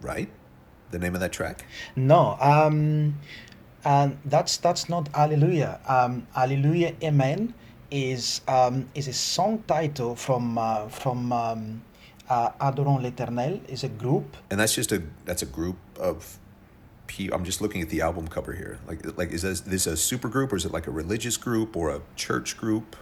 [0.00, 0.30] right?
[0.90, 1.64] The name of that track?
[1.96, 3.18] No, um,
[3.84, 5.80] and that's that's not Alleluia.
[5.88, 7.54] Um, Hallelujah, Amen
[7.90, 11.82] is um, is a song title from uh, from um,
[12.28, 13.60] uh, Adorons l'Éternel.
[13.68, 14.36] is a group.
[14.50, 16.38] And that's just a that's a group of
[17.12, 18.78] pe I'm just looking at the album cover here.
[18.86, 21.76] Like like is this, this a super group or is it like a religious group
[21.76, 22.96] or a church group?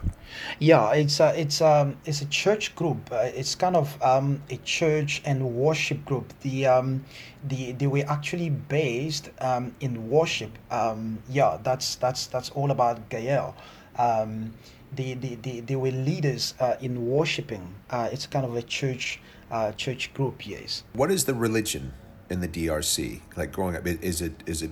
[0.59, 3.11] Yeah, it's a it's um it's a church group.
[3.13, 6.33] Uh, it's kind of um a church and worship group.
[6.41, 7.05] The um
[7.45, 10.53] the they were actually based um in worship.
[10.71, 13.55] Um yeah, that's that's that's all about Gael.
[13.99, 14.55] Um,
[14.93, 17.75] they they, they, they were leaders uh, in worshiping.
[17.91, 20.47] Uh, it's kind of a church uh, church group.
[20.47, 20.85] Yes.
[20.95, 21.93] What is the religion
[22.31, 23.21] in the DRC?
[23.37, 24.71] Like growing up, is it is it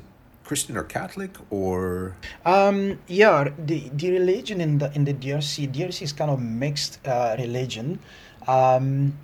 [0.48, 6.02] Christian or Catholic or Um, yeah, the, the religion in the in the DRC, DRC
[6.02, 7.98] is kind of mixed uh, religion.
[8.46, 9.18] Um,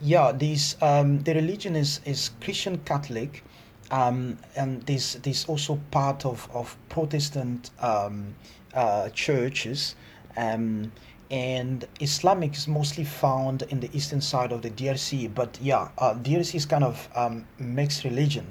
[0.00, 3.42] yeah, these um, the religion is is Christian Catholic,
[3.90, 8.36] um, and this this also part of of Protestant um,
[8.72, 9.96] uh, churches,
[10.36, 10.92] um,
[11.30, 15.34] and Islamic is mostly found in the eastern side of the DRC.
[15.34, 18.46] But yeah, uh, DRC is kind of um, mixed religion,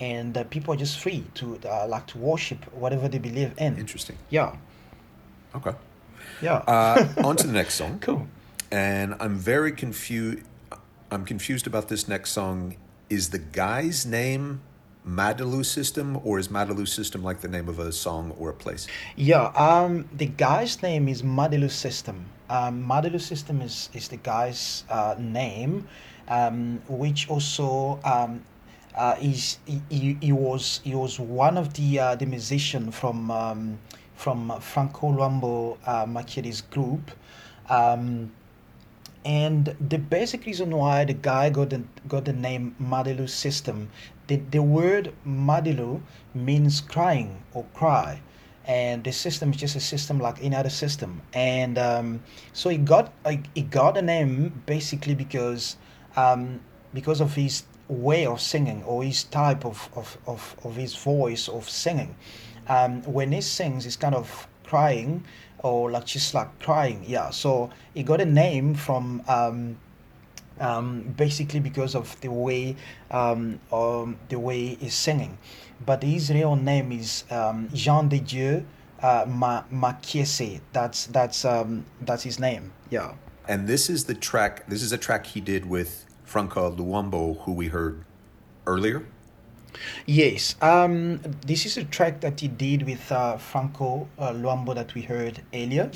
[0.00, 3.76] and uh, people are just free to uh, like to worship whatever they believe in.
[3.78, 4.16] interesting?
[4.30, 4.56] Yeah,
[5.54, 5.72] Okay.
[6.40, 6.56] yeah.
[6.66, 7.98] Uh, on to the next song.
[8.00, 8.26] cool.
[8.70, 10.42] And I'm very confused.
[11.10, 12.76] I'm confused about this next song.
[13.10, 14.62] Is the guy's name
[15.06, 18.86] Madaloo System, or is Madaloo System like the name of a song or a place?
[19.16, 22.26] Yeah, um, the guy's name is Madilu System.
[22.48, 25.88] Um, Madilu System is, is the guy's uh, name,
[26.28, 28.44] um, which also um,
[28.94, 33.78] uh, is he, he, was he was one of the uh, the musician from um,
[34.14, 37.10] from Franco Luambo uh, group.
[37.68, 38.30] Um,
[39.24, 43.88] and the basic reason why the guy got the, got the name Madilu system,
[44.32, 46.00] the, the word Madilu
[46.34, 48.20] means crying or cry.
[48.64, 51.20] And the system is just a system like any other system.
[51.34, 52.22] And um,
[52.52, 53.12] so he got
[53.54, 55.76] he got a name basically because
[56.16, 56.60] um,
[56.94, 61.48] because of his way of singing or his type of, of, of, of his voice
[61.48, 62.14] of singing.
[62.68, 65.24] Um, when he sings, he's kind of crying
[65.58, 67.04] or like just like crying.
[67.06, 67.30] Yeah.
[67.30, 69.76] So he got a name from um,
[70.60, 72.76] um, basically because of the way
[73.10, 75.38] um, um, the way he's singing.
[75.84, 78.64] But his real name is um, Jean de Dieu
[79.02, 80.60] uh, Ma- Makiese.
[80.72, 82.72] That's that's um, that's his name.
[82.90, 83.14] Yeah.
[83.48, 84.66] And this is the track.
[84.68, 88.04] This is a track he did with Franco Luambo, who we heard
[88.66, 89.04] earlier.
[90.06, 94.94] Yes, um, this is a track that he did with uh, Franco uh, Luambo that
[94.94, 95.90] we heard earlier.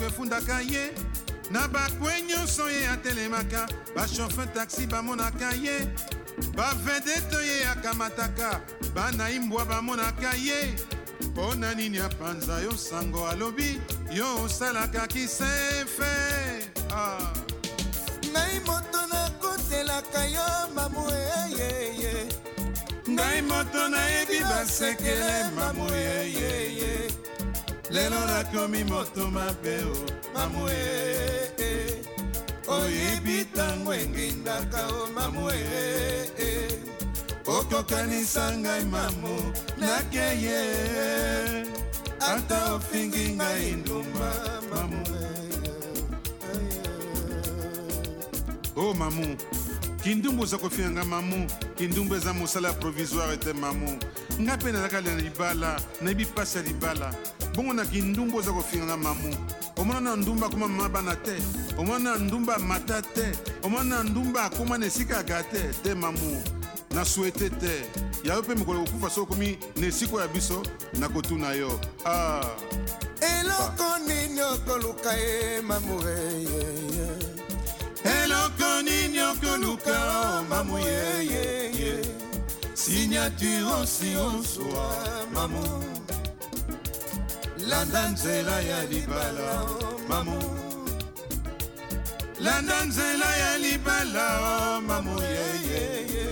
[0.00, 0.92] Ndako efundaka ye.
[1.50, 5.88] Na bakwe nyonso ye atelemaka bashofeur taxi bamonaka ye.
[6.56, 8.60] Bavedete ye akamataka
[8.94, 10.74] bana imbwa bamonaka ye.
[11.20, 13.80] Mpo na nini apanza yo sango alobi
[14.10, 16.14] yo osalaka kisefe.
[16.92, 17.32] Ah.
[18.30, 22.28] ngai moto nakotelaka yo mamu eyeye
[23.08, 27.09] ngai moto nayebi basekele mamu yeyeye
[27.90, 29.96] lelo nakomi moto mabe o
[30.34, 32.02] mamu ee
[32.68, 36.68] oyebi ntango engindaka o mamu ee
[37.46, 40.60] okokanisa ngai mamu nakeye.
[42.20, 44.30] Ata ofingi ngai ndumba
[44.70, 45.02] mamu
[48.76, 49.36] o mamu
[50.02, 53.98] kindumbu oza kofinga nga mamu kindumbu eza mosala ya provisoire te mamu.
[54.40, 57.14] Nga mpe nazalaka lela libala nayebi mpasi ya libala
[57.60, 59.36] bongo na kindumbu oza kofinga nga mamu.
[59.76, 61.36] Omona na ndumba akóma mama bana te.
[61.78, 63.32] Omona na ndumba amata te.
[63.62, 66.42] Omona na ndumba akóma na esika yaka te te mamu.
[66.90, 67.84] Na suete te.
[68.24, 70.62] Yayo mpe mikolo kokufa so okomi na esika ya biso
[70.98, 71.80] na kotuna yo.
[72.06, 72.40] Ah.
[73.20, 76.64] eloko nini okoluka ye mamu eyeye
[78.04, 82.04] eloko nini okoluka mamu yeyeye
[82.74, 84.96] signature osi oswa
[85.34, 86.00] mamu
[87.70, 89.50] landa nzela ya libala
[90.08, 90.40] mamu.
[92.40, 94.26] Landa nzela ya libala
[94.88, 96.26] mamu yeyeye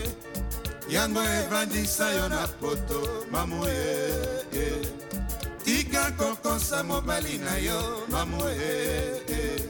[0.89, 3.01] yango evandisa yo na poto
[3.32, 4.68] mamu yeye
[5.64, 7.80] tika kokosa mobali na yo
[8.11, 9.62] mamu yeye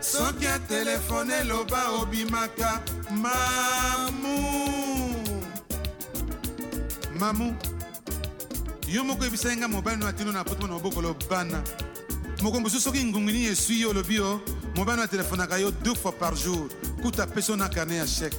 [0.00, 2.80] soki atelefone eloba obimaka
[3.10, 4.36] mamu.
[7.20, 7.54] Mamu
[8.90, 11.62] yo moko yebisai nga mobali no atino na poto na mobokolo bana.
[12.42, 14.40] Mokongo mosusu soki ngungi nini eswi yo olobi yo
[14.74, 16.68] mobali no atelefonaka yo deux fois par jour.
[17.02, 18.36] Kuta apesi yo na carnet ya chèque.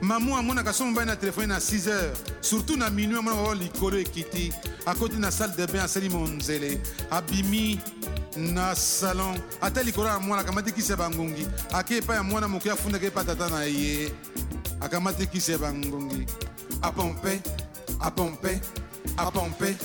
[0.00, 2.18] Mamu amonaka so mobali na telefone na 6 heures.
[2.40, 4.52] Surtout na minui amonaka oyo likolo ekiti.
[4.86, 6.80] Akoti na salle de bain asali monzele.
[7.10, 7.80] Abimi
[8.36, 9.36] na salon.
[9.60, 11.46] Ata likolo ya mwana akamati kisi ya bangungi.
[11.72, 14.12] Ake epai ya mwana moke afundaka epai tata na ye.
[14.80, 16.26] Akamati kisi ya bangungi.
[16.82, 17.42] Apompe
[18.00, 18.60] apompe
[19.16, 19.76] apompe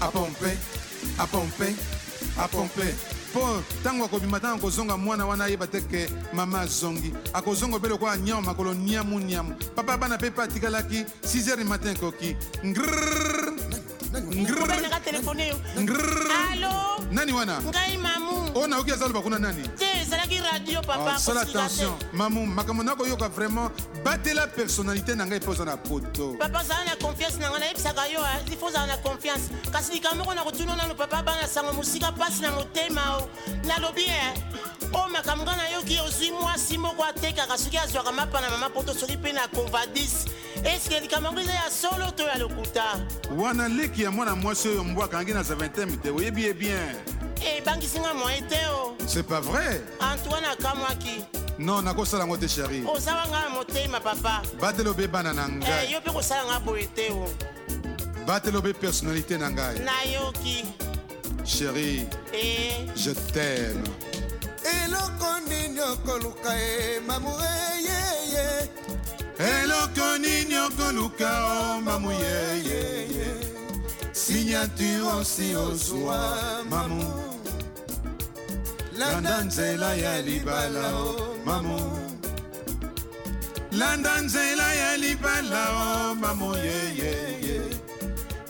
[0.00, 0.56] apompe
[1.18, 1.74] apompe
[2.38, 2.94] apompe
[3.32, 7.14] mpo ntango akobima ntango akozonga mwana wana ayeba te ke mama azongi.
[7.32, 9.54] Akozonga obe lokola nyama makolo niamu niamu.
[9.74, 12.36] Papa bana mpe mpe atikalaki 6 heures matin ekoki
[17.10, 21.18] nani wana ngai mamu oyo nayoki aza loba kuna nani te ezalaki radio papa Oh,
[21.18, 21.58] sala kosila te.
[21.58, 23.70] attention mamu makambo nakoyoka vraiment
[24.04, 26.36] batela personnalité na ngai mpo oza na poto.
[26.38, 29.48] Papa zala na confiance na ngai nayebisaka yo ah, il faut ozala na confiance.
[29.72, 33.28] Kasi likambo moko na kotuna nano papa bana sango mosika mpasi na motema o
[33.64, 34.34] nalobi e
[34.92, 39.16] oyo makambo ngai nayoki ozwi mwasi moko atekaka soki azwaka mapa na mama poto soki
[39.16, 40.26] mpe na covadis
[40.64, 43.00] eske likambo yango eza ya solo to ya lokuta?
[43.36, 46.94] Wana leki ya mwana mwasi oyo mbwa akangi na zaventem te oyebi ye bien
[47.56, 49.80] ebangisi ngai moye te o c'est pas vrai.
[50.00, 51.24] Antoine akamwaki.
[51.58, 54.42] Non nakosala yango te sheri ozawa ngai na motema papa.
[54.60, 57.26] Batela obe bana na Eh, ngai yo mpe kosala ngai boye te o
[58.26, 59.78] batela obe personnalité na ngai.
[59.80, 60.64] Nayoki.
[61.44, 63.82] Sheri e je t'aime.
[64.64, 67.50] Eloko nini okoluka ye mamure
[67.82, 68.68] yeye
[69.38, 73.51] eloko nini okoluka o mamu yeyeye
[74.32, 76.18] signature osi ozwa
[76.70, 77.04] mamu
[78.98, 81.80] landa nzela ya libala o mamu
[83.72, 87.60] landa nzela ya libala o mamu yeyeye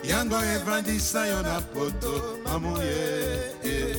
[0.04, 3.96] yango evandisa yo na poto mamu yeye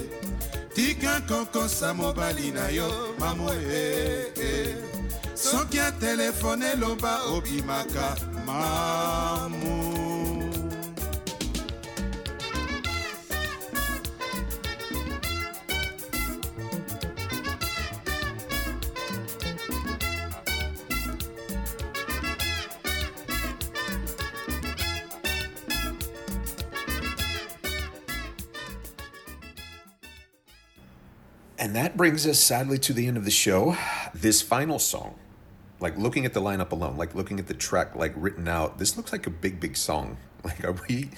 [0.76, 4.76] tika kokosa mobali na yo mamu yeye
[5.36, 8.16] soki atelefone eloba obimaka
[8.46, 9.83] mamu
[31.74, 33.76] And that brings us sadly to the end of the show.
[34.14, 35.16] This final song,
[35.80, 38.96] like looking at the lineup alone, like looking at the track, like written out, this
[38.96, 40.18] looks like a big, big song.
[40.44, 41.10] Like, are we?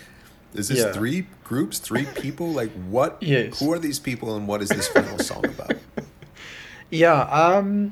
[0.54, 0.94] Is this Yeah.
[0.94, 2.54] three groups, three people?
[2.54, 3.18] Like, what?
[3.22, 3.60] Yes.
[3.60, 5.74] Who are these people, and what is this final song about?
[6.90, 7.92] Yeah, um,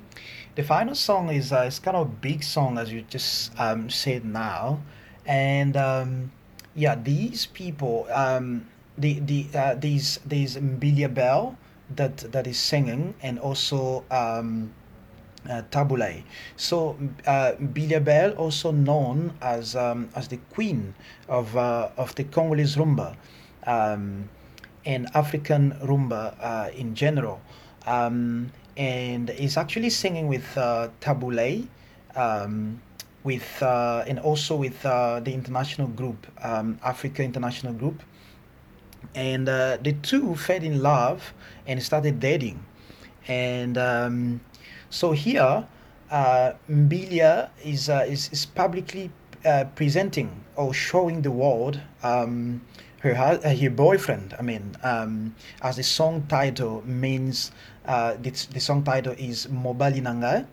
[0.56, 3.90] the final song is uh, it's kind of a big song as you just um,
[3.90, 4.80] said now,
[5.26, 6.32] and um,
[6.76, 11.58] yeah, these people, um, the the uh, these these Mbilia Bel
[11.96, 14.74] that that is singing, and also um,
[15.50, 16.24] uh, Tabu Ley.
[16.56, 20.96] So uh, Mbilia Bel, also known as um, as the queen
[21.28, 23.16] of uh, of the Congolese rumba,
[23.68, 24.30] um,
[24.86, 27.42] and African rumba uh, in general,
[27.86, 31.68] um, and is actually singing with uh, Tabu Ley.
[32.16, 32.82] Um,
[33.24, 38.04] with uh, and also with uh, the international group, um, Afrisa International Group,
[39.16, 41.34] and uh, the two fell in love
[41.68, 42.64] and started dating
[43.28, 44.42] and um,
[44.90, 45.68] so here
[46.12, 49.10] uh, Mbilia is, uh, is is publicly
[49.46, 52.62] uh, presenting or showing the world um,
[53.00, 54.36] her uh, her boyfriend.
[54.40, 57.52] I mean, um, as the song title means,
[57.86, 60.46] uh, the, the song title is Mobali Nangai,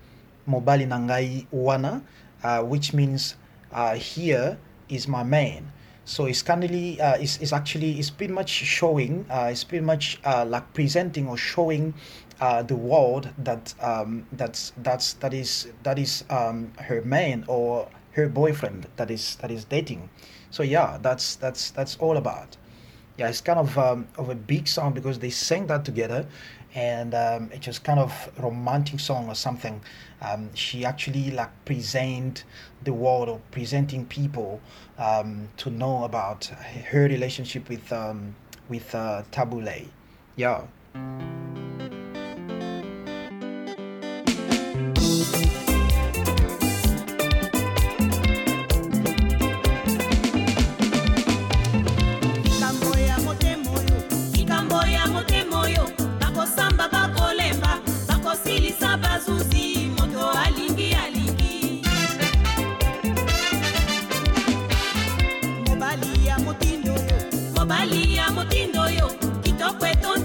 [0.49, 2.03] Mobali Nangai Wana,
[2.43, 3.37] uh, which means
[3.73, 5.71] uh, here is my man.
[6.11, 10.19] So it's kindly, uh, it's, it's actually, it's pretty much showing, uh, it's pretty much
[10.25, 11.95] uh, like presenting or showing
[12.41, 17.89] uh, the world that um, that's that's that is that is um, her man or
[18.13, 20.11] her boyfriend that is that is dating.
[20.51, 22.57] So yeah, that's that's that's all about.
[23.17, 26.27] Yeah, it's kind of um, of a big song because they sang that together,
[26.75, 29.81] and um, it's just kind of romantic song or something.
[30.23, 32.45] Um, she actually like present
[32.85, 34.61] the world or presenting people
[34.99, 36.47] um, to know about
[36.91, 38.35] her relationship with um,
[38.69, 39.89] with uh, Tabu Ley.
[40.37, 40.67] Yeah.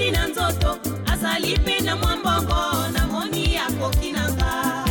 [0.06, 0.80] Etondi na nzoto?
[1.06, 4.86] Azali mpe na mwa mbongo namoni akoki na nga.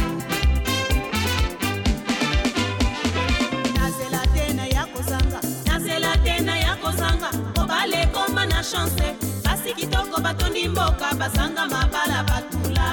[3.75, 9.75] Nazela te na ya kozanga nazela te na ya kozanga mobali ekoma na chanse basi
[9.75, 12.89] kitoko batondi mboka basanga mabala batula.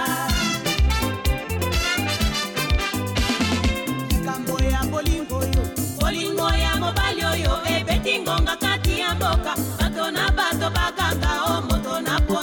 [4.09, 5.63] Likambo ya bolingo oyo
[5.99, 9.55] bolingo ya mobali oyo ebeti ngonga kati ya mboka.
[9.79, 11.31] Bato na bato bakanga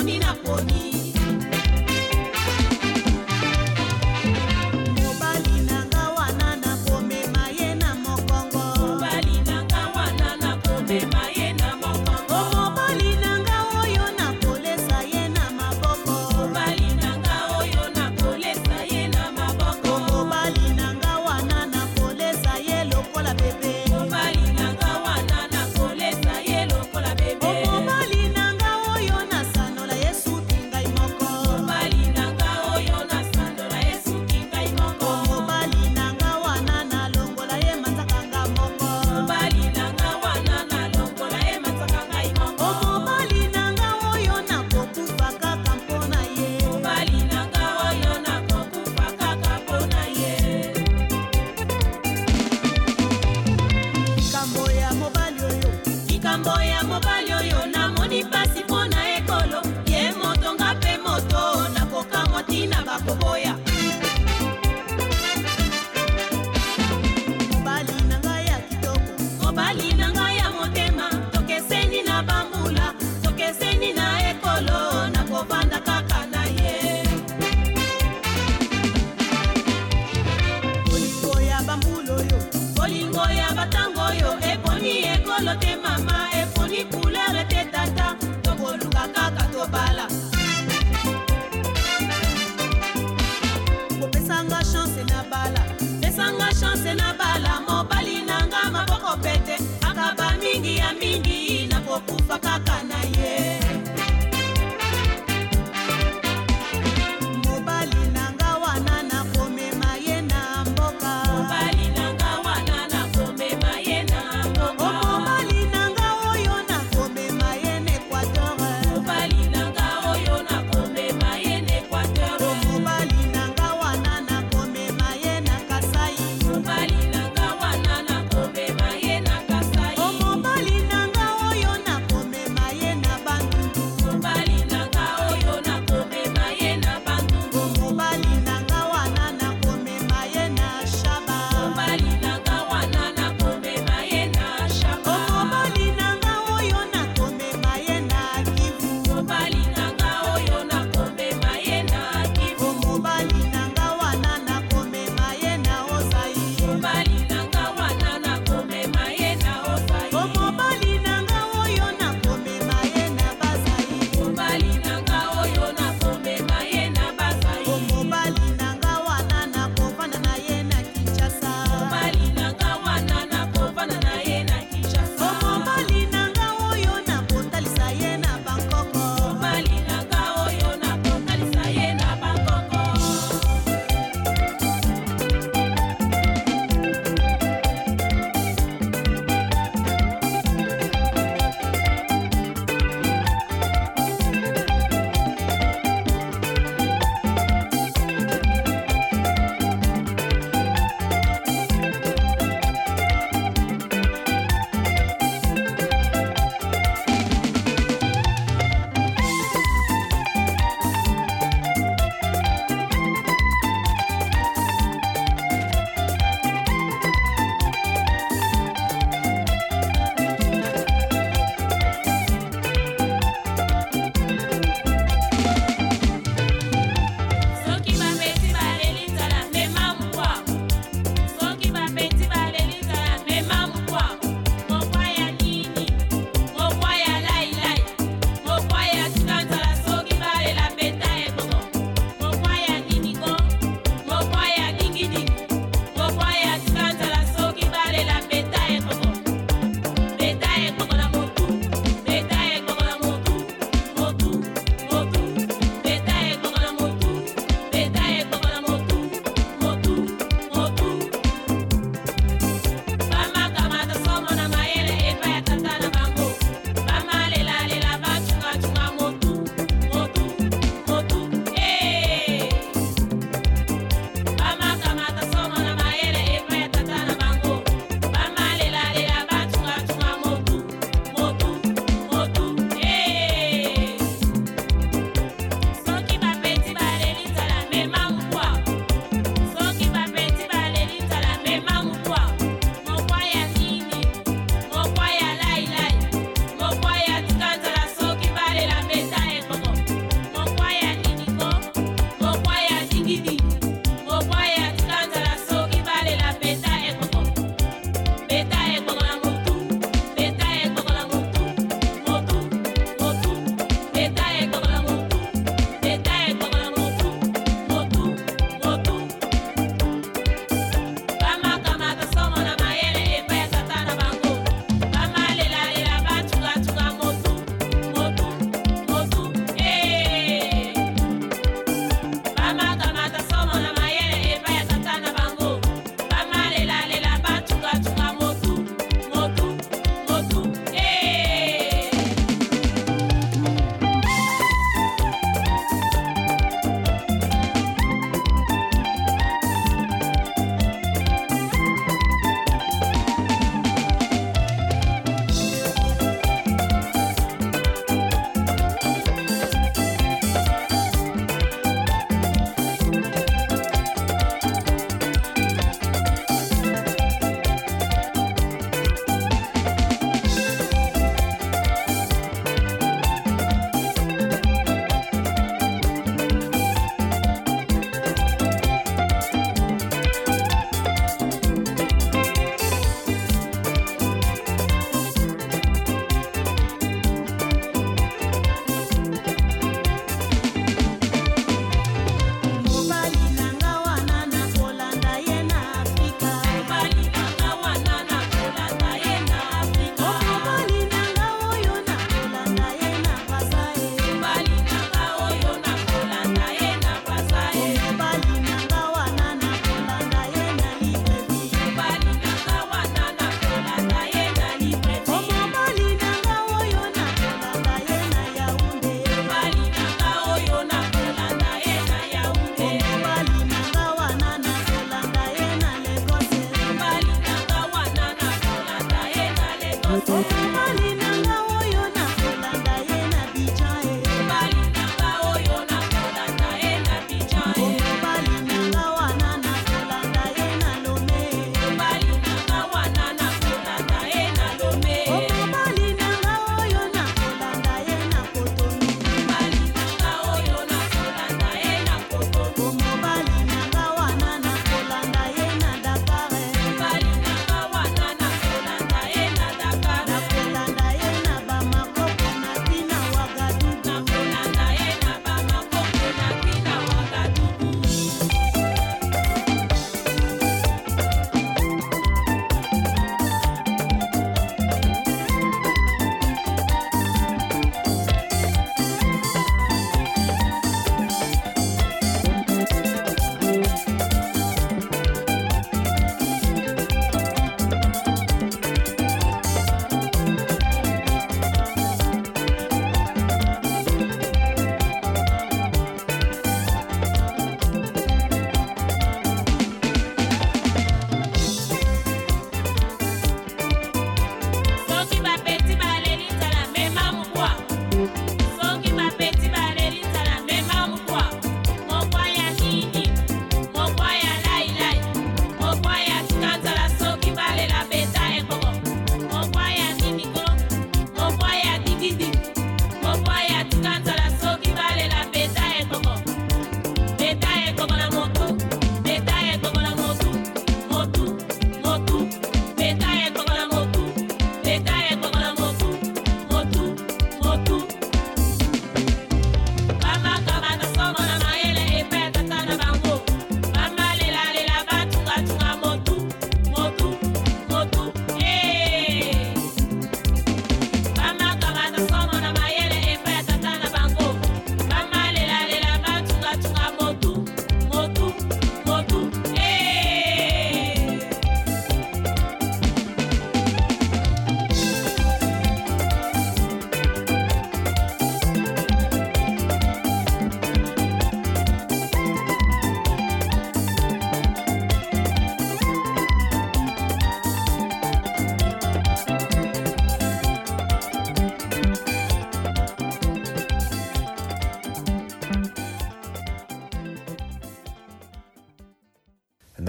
[0.09, 0.78] moto na poni na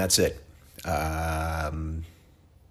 [0.10, 0.43] that's it.
[0.86, 2.03] Um,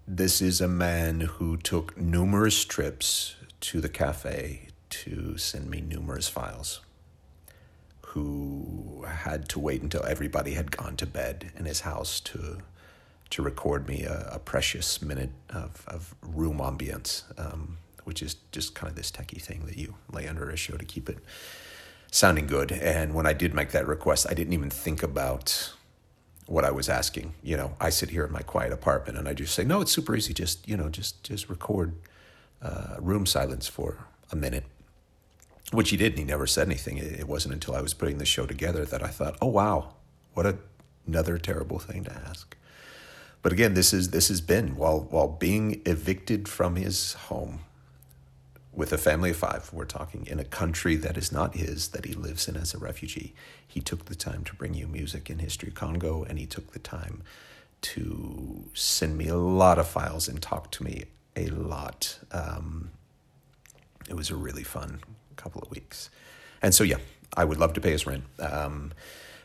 [0.05, 6.27] this is a man who took numerous trips to the cafe to send me numerous
[6.27, 6.81] files,
[8.07, 12.57] who had to wait until everybody had gone to bed in his house to
[13.29, 18.75] to record me a, a precious minute of, of room ambience, um, which is just
[18.75, 21.19] kind of this techie thing that you lay under a show to keep it
[22.11, 22.71] sounding good.
[22.73, 25.73] And when I did make that request, I didn't even think about
[26.49, 27.33] what I was asking.
[27.43, 29.91] You know, I sit here in my quiet apartment and I just say, no, it's
[29.91, 30.33] super easy.
[30.33, 31.93] Just, you know, just, just record
[32.61, 33.99] uh, room silence for
[34.31, 34.65] a minute,
[35.71, 36.13] which he did.
[36.13, 36.97] And he never said anything.
[36.97, 39.93] It, wasn't until I was putting the show together that I thought, oh, wow,
[40.33, 40.57] what a,
[41.05, 42.57] another terrible thing to ask.
[43.41, 47.61] But again, this is this has been while while being evicted from his home
[48.73, 49.71] with a family of five.
[49.73, 52.77] We're talking in a country that is not his, that he lives in as a
[52.77, 53.33] refugee.
[53.67, 56.79] He took the time to bring you music in History Congo, and he took the
[56.79, 57.23] time
[57.81, 61.05] to send me a lot of files and talk to me
[61.35, 62.19] a lot.
[62.31, 62.91] Um,
[64.09, 64.99] it was a really fun
[65.35, 66.09] couple of weeks.
[66.61, 66.97] And so, yeah,
[67.35, 68.25] I would love to pay his rent.
[68.39, 68.91] Um,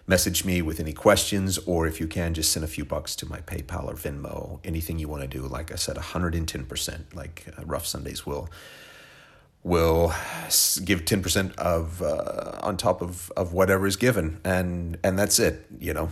[0.07, 3.27] message me with any questions, or if you can, just send a few bucks to
[3.27, 4.59] my PayPal or Venmo.
[4.65, 5.47] Anything you want to do.
[5.47, 8.51] Like I said, 110%, like uh, Rough Sundays will
[9.65, 10.13] will
[10.85, 15.67] give 10% of uh, on top of, of whatever is given and and that's it
[15.79, 16.11] you know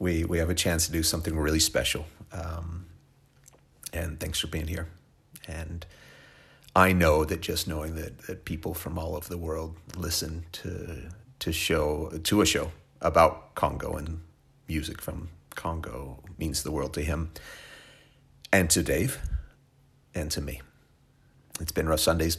[0.00, 2.86] we we have a chance to do something really special um,
[3.92, 4.88] and thanks for being here
[5.46, 5.86] and
[6.76, 11.08] I know that just knowing that, that people from all over the world listen to
[11.40, 14.22] to show to a show about Congo and
[14.66, 17.30] music from Congo means the world to him
[18.52, 19.20] and to Dave
[20.14, 20.62] and to me.
[21.60, 22.38] It's been Rough Sundays.